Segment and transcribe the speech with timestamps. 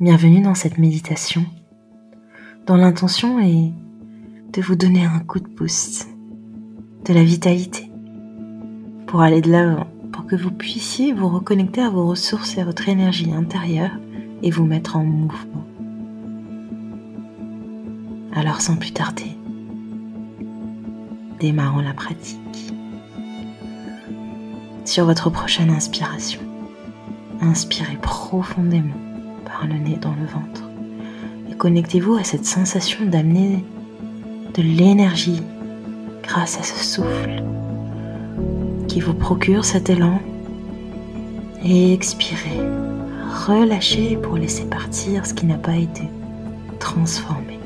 [0.00, 1.44] Bienvenue dans cette méditation
[2.66, 3.70] dont l'intention est
[4.50, 6.08] de vous donner un coup de boost,
[7.04, 7.92] de la vitalité
[9.06, 12.64] pour aller de l'avant, pour que vous puissiez vous reconnecter à vos ressources et à
[12.64, 13.90] votre énergie intérieure
[14.42, 15.66] et vous mettre en mouvement.
[18.34, 19.36] Alors sans plus tarder,
[21.40, 22.72] démarrons la pratique.
[24.86, 26.40] Sur votre prochaine inspiration,
[27.42, 29.09] inspirez profondément
[29.66, 30.68] le nez dans le ventre.
[31.50, 33.64] Et connectez-vous à cette sensation d'amener
[34.54, 35.42] de l'énergie
[36.22, 37.42] grâce à ce souffle
[38.88, 40.20] qui vous procure cet élan.
[41.64, 42.60] Et expirez,
[43.46, 46.02] relâchez pour laisser partir ce qui n'a pas été
[46.78, 47.58] transformé.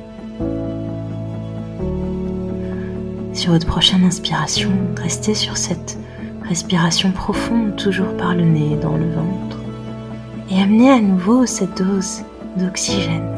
[3.33, 5.99] Sur votre prochaine inspiration, restez sur cette
[6.49, 9.54] respiration profonde, toujours par le nez dans le ventre
[10.51, 12.23] et amener à nouveau cette dose
[12.57, 13.29] d'oxygène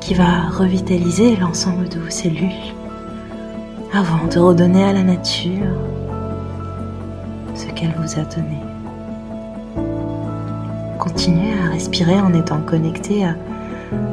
[0.00, 2.74] qui va revitaliser l'ensemble de vos cellules
[3.92, 5.66] avant de redonner à la nature
[7.54, 8.60] ce qu'elle vous a donné.
[10.98, 13.36] Continuez à respirer en étant connecté à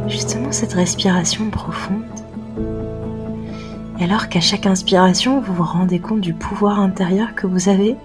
[0.08, 2.04] justement cette respiration profonde.
[4.00, 7.96] Et alors qu'à chaque inspiration, vous vous rendez compte du pouvoir intérieur que vous avez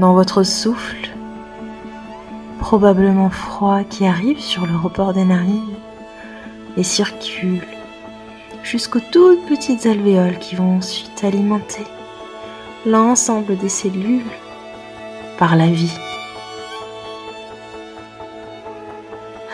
[0.00, 1.10] dans votre souffle,
[2.58, 5.74] probablement froid qui arrive sur le report des narines
[6.76, 7.64] et circule
[8.62, 11.84] jusqu'aux toutes petites alvéoles qui vont ensuite alimenter
[12.84, 14.30] l'ensemble des cellules
[15.38, 15.96] par la vie.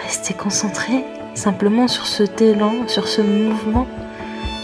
[0.03, 3.87] Restez concentré simplement sur ce élan, sur ce mouvement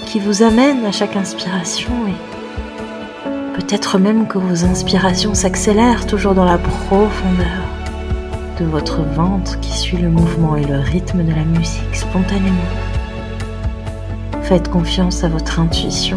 [0.06, 6.44] qui vous amène à chaque inspiration et peut-être même que vos inspirations s'accélèrent toujours dans
[6.44, 7.69] la profondeur
[8.64, 12.56] votre ventre qui suit le mouvement et le rythme de la musique spontanément.
[14.42, 16.16] Faites confiance à votre intuition.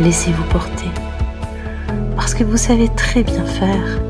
[0.00, 0.90] Laissez-vous porter.
[2.16, 4.00] Parce que vous savez très bien faire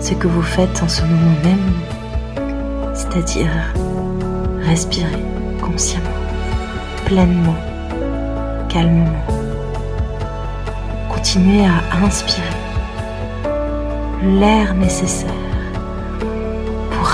[0.00, 3.50] ce que vous faites en ce moment même, c'est-à-dire
[4.62, 5.24] respirer
[5.60, 6.04] consciemment,
[7.04, 7.56] pleinement,
[8.68, 9.24] calmement.
[11.08, 12.44] Continuez à inspirer
[14.22, 15.45] l'air nécessaire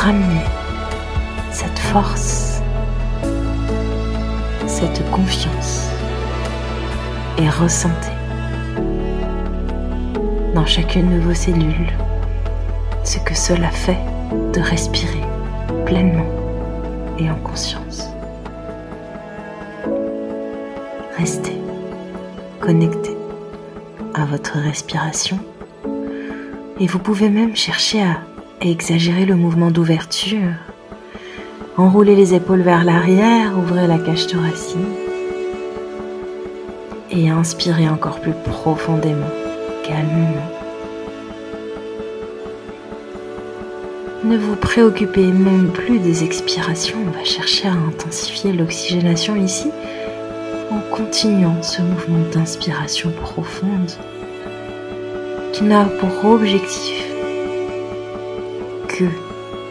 [0.03, 0.43] ramener
[1.53, 2.61] cette force,
[4.67, 5.91] cette confiance
[7.39, 8.11] et ressentez
[10.57, 11.93] dans chacune de vos cellules
[13.05, 14.01] ce que cela fait
[14.53, 15.23] de respirer
[15.87, 16.27] pleinement
[17.21, 18.09] et en conscience.
[21.17, 21.59] Restez
[22.61, 23.17] connecté
[24.15, 25.39] à votre respiration
[26.81, 28.17] et vous pouvez même chercher à
[28.71, 30.55] exagérer le mouvement d'ouverture.
[31.77, 34.79] Enroulez les épaules vers l'arrière, ouvrez la cage thoracique
[37.11, 39.31] et inspirez encore plus profondément,
[39.85, 40.49] calmement.
[44.25, 49.71] Ne vous préoccupez même plus des expirations, on va chercher à intensifier l'oxygénation ici
[50.71, 53.91] en continuant ce mouvement d'inspiration profonde
[55.53, 57.12] qui n'a pour objectif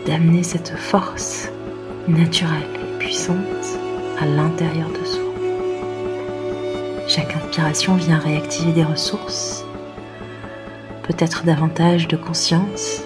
[0.05, 1.49] d'amener cette force
[2.07, 3.37] naturelle et puissante
[4.19, 5.21] à l'intérieur de soi.
[7.07, 9.63] Chaque inspiration vient réactiver des ressources,
[11.03, 13.03] peut-être davantage de conscience,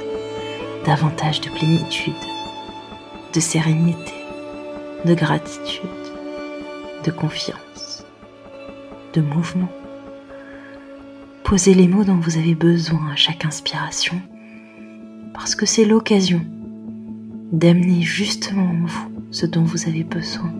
[0.85, 2.13] davantage de plénitude,
[3.33, 4.13] de sérénité,
[5.05, 5.89] de gratitude,
[7.03, 8.05] de confiance,
[9.13, 9.71] de mouvement.
[11.43, 14.21] Posez les mots dont vous avez besoin à chaque inspiration
[15.35, 16.41] parce que c'est l'occasion
[17.51, 20.51] d'amener justement en vous ce dont vous avez besoin.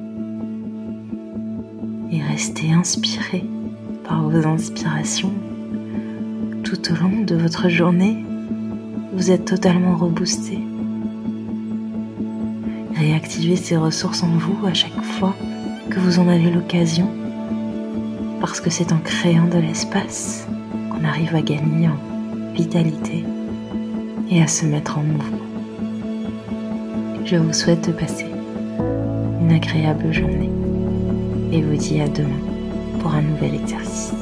[2.11, 3.45] Et restez inspiré
[4.03, 5.33] par vos inspirations
[6.63, 8.25] tout au long de votre journée.
[9.13, 10.59] Vous êtes totalement reboosté.
[12.95, 15.35] Réactivez ces ressources en vous à chaque fois
[15.89, 17.09] que vous en avez l'occasion,
[18.41, 20.45] parce que c'est en créant de l'espace
[20.89, 23.23] qu'on arrive à gagner en vitalité
[24.29, 25.45] et à se mettre en mouvement.
[27.25, 28.27] Je vous souhaite de passer
[29.41, 30.49] une agréable journée
[31.51, 32.39] et vous dis à demain
[32.99, 34.13] pour un nouvel exercice.